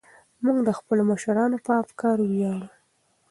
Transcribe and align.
موږ 0.43 0.57
د 0.67 0.69
خپلو 0.79 1.01
مشرانو 1.11 1.57
په 1.65 1.71
افکارو 1.83 2.23
ویاړو. 2.31 2.67